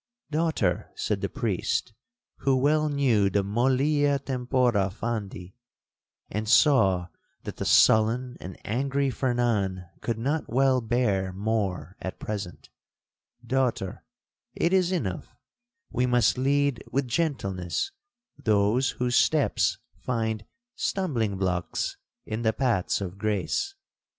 '—'Daughter,' 0.31 0.89
said 0.95 1.21
the 1.21 1.29
priest, 1.29 1.93
who 2.37 2.55
well 2.55 2.89
knew 2.89 3.29
the 3.29 3.43
mollia 3.43 4.17
tempora 4.17 4.89
fandi, 4.89 5.53
and 6.27 6.49
saw 6.49 7.05
that 7.43 7.57
the 7.57 7.65
sullen 7.65 8.35
and 8.41 8.57
angry 8.65 9.11
Fernan 9.11 9.85
could 10.01 10.17
not 10.17 10.51
well 10.51 10.81
bear 10.81 11.31
more 11.31 11.95
at 12.01 12.17
present; 12.19 12.71
'daughter, 13.45 14.03
it 14.55 14.73
is 14.73 14.91
enough—we 14.91 16.07
must 16.07 16.35
lead 16.35 16.83
with 16.91 17.07
gentleness 17.07 17.91
those 18.43 18.89
whose 18.97 19.15
steps 19.15 19.77
find 19.95 20.47
stumbling 20.73 21.37
blocks 21.37 21.97
in 22.25 22.41
the 22.41 22.53
paths 22.53 23.01
of 23.01 23.19
grace. 23.19 23.75